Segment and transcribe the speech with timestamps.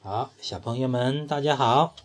[0.00, 1.96] 好，小朋友们，大家好！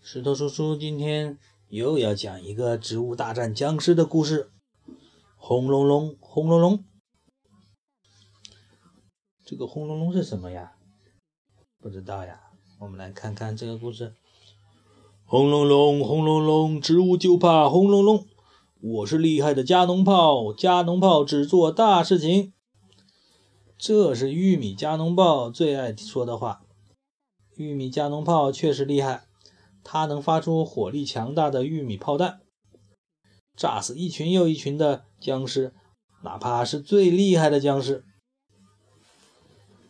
[0.00, 4.50] 石头叔叔今天又要讲一个植物大战僵尸的故事。
[5.36, 6.84] 轰隆隆，轰隆隆！
[9.44, 10.72] 这个轰隆隆是什么呀？
[11.78, 12.40] 不知道呀。
[12.80, 14.14] 我们来看看这个故事。
[15.26, 18.26] 轰隆隆，轰隆隆，植物就怕轰隆隆。
[18.80, 22.54] 我是厉害的加农炮，加农炮只做大事情。
[23.76, 26.62] 这是玉米加农炮最爱说的话。
[27.58, 29.24] 玉米加农炮确实厉害，
[29.82, 32.38] 它能发出火力强大的玉米炮弹，
[33.56, 35.74] 炸死一群又一群的僵尸，
[36.22, 38.04] 哪怕是最厉害的僵尸。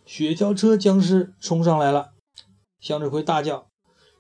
[0.07, 2.13] 雪橇车僵尸冲上来了，
[2.81, 3.69] 向日葵大叫：“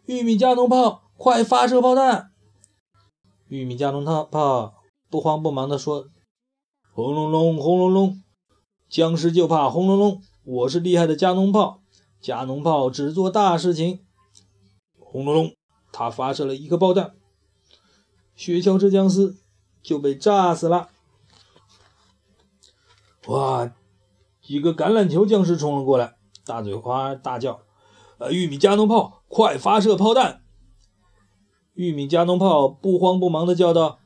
[0.05, 2.33] 玉米加农炮，快发射炮弹！”
[3.49, 4.75] 玉米加农炮炮
[5.09, 6.11] 不慌不忙地说
[6.93, 8.23] ：“轰隆隆，轰隆隆，
[8.91, 11.81] 僵尸就怕轰隆隆，我是厉害的加农炮。”
[12.21, 14.05] 加农炮只做大事情，
[14.99, 15.53] 轰隆隆，
[15.93, 17.15] 他发射了一颗炮弹，
[18.35, 19.37] 雪橇车僵尸
[19.83, 20.89] 就被炸死了。
[23.27, 23.73] 哇！
[24.43, 26.17] 几个橄榄球僵尸冲了过来，
[26.47, 27.61] 大嘴花大叫
[28.17, 30.43] ：“呃，玉米加农炮，快发射炮弹！”
[31.75, 33.99] 玉米加农炮不慌不忙地叫道：“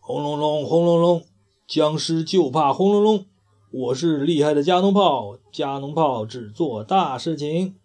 [0.00, 1.24] 轰隆隆，轰隆隆，
[1.68, 3.26] 僵尸就怕轰隆隆。”
[3.72, 7.76] 我是厉害的加农炮，加农炮只做大事情。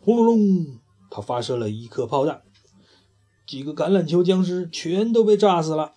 [0.00, 0.78] 轰隆隆，
[1.10, 2.42] 他发射了一颗炮弹，
[3.46, 5.92] 几个橄榄球僵尸全都被炸死了。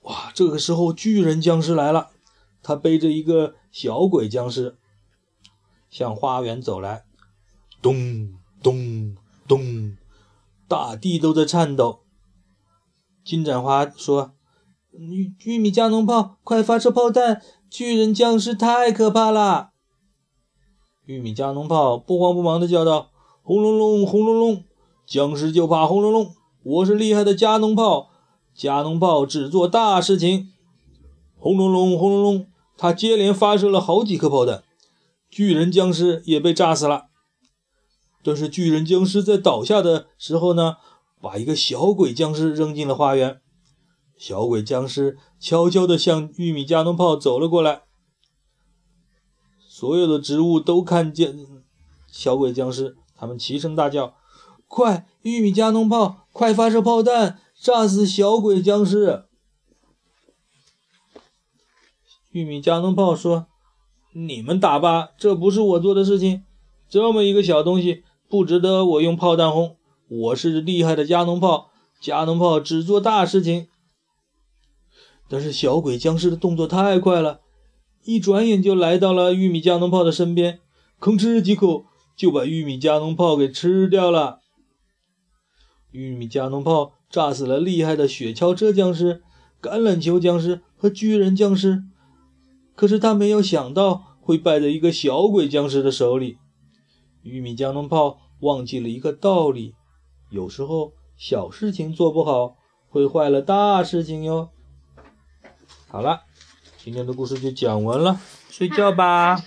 [0.00, 0.32] 哇！
[0.34, 2.10] 这个时候巨人僵尸来了，
[2.60, 4.76] 他背着一个小鬼僵尸
[5.88, 7.04] 向花园走来，
[7.80, 9.96] 咚咚咚，
[10.66, 12.02] 大地都在颤抖。
[13.24, 14.34] 金盏花说。
[14.96, 17.42] 玉玉米加农炮，快发射炮弹！
[17.68, 19.70] 巨人僵尸太可怕了！
[21.04, 23.10] 玉米加农炮不慌不忙地叫道
[23.42, 24.64] ：“轰隆隆，轰隆隆，
[25.04, 26.32] 僵尸就怕轰隆隆！
[26.62, 28.10] 我是厉害的加农炮，
[28.54, 30.52] 加农炮只做大事情。”
[31.36, 34.62] 轰隆隆，轰隆隆，他接连发射了好几颗炮弹，
[35.28, 37.06] 巨人僵尸也被炸死了。
[38.22, 40.76] 但是巨人僵尸在倒下的时候呢，
[41.20, 43.40] 把一个小鬼僵尸扔进了花园。
[44.16, 47.82] 小鬼僵尸悄悄地向玉米加农炮走了过来，
[49.68, 51.36] 所有的植物都看见
[52.06, 54.14] 小鬼僵尸，他们齐声大叫
[54.66, 59.24] ：“快，玉米加农炮，快发射炮弹，炸死小鬼僵尸！”
[62.30, 63.46] 玉米加农炮说
[64.14, 66.44] ：“你们打吧，这不是我做的事情。
[66.88, 69.76] 这么一个小东西，不值得我用炮弹轰。
[70.08, 71.70] 我是厉害的加农炮，
[72.00, 73.66] 加农炮只做大事情。”
[75.28, 77.40] 但是小鬼僵尸的动作太快了，
[78.04, 80.60] 一转眼就来到了玉米加农炮的身边，
[81.00, 81.86] 吭哧几口
[82.16, 84.40] 就把玉米加农炮给吃掉了。
[85.90, 89.22] 玉米加农炮炸死了厉害的雪橇车僵尸、
[89.62, 91.84] 橄榄球僵尸和巨人僵尸，
[92.74, 96.38] 可是他没有想到会败在一个小鬼僵尸的手里。
[97.22, 99.74] 玉米加农炮忘记了一个道理：
[100.30, 102.56] 有时候小事情做不好，
[102.88, 104.50] 会坏了大事情哟。
[105.94, 106.22] 好了，
[106.82, 108.18] 今天的故事就讲完了，
[108.50, 109.44] 睡觉吧。